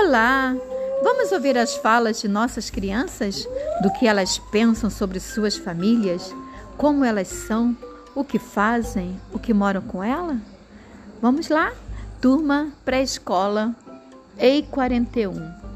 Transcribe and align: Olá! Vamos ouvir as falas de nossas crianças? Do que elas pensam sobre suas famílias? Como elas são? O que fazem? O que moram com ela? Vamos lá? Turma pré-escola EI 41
Olá! 0.00 0.54
Vamos 1.02 1.32
ouvir 1.32 1.58
as 1.58 1.74
falas 1.74 2.20
de 2.20 2.28
nossas 2.28 2.70
crianças? 2.70 3.48
Do 3.82 3.92
que 3.92 4.06
elas 4.06 4.38
pensam 4.38 4.88
sobre 4.88 5.18
suas 5.18 5.56
famílias? 5.56 6.32
Como 6.76 7.04
elas 7.04 7.26
são? 7.26 7.76
O 8.14 8.22
que 8.22 8.38
fazem? 8.38 9.20
O 9.32 9.40
que 9.40 9.52
moram 9.52 9.82
com 9.82 10.02
ela? 10.02 10.36
Vamos 11.20 11.48
lá? 11.48 11.72
Turma 12.20 12.68
pré-escola 12.84 13.74
EI 14.38 14.62
41 14.70 15.67